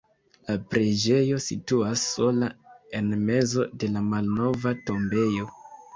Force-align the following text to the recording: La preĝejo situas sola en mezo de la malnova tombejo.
La 0.45 0.53
preĝejo 0.71 1.41
situas 1.47 2.05
sola 2.13 2.49
en 3.01 3.13
mezo 3.29 3.67
de 3.85 3.91
la 3.99 4.03
malnova 4.09 4.73
tombejo. 4.89 5.51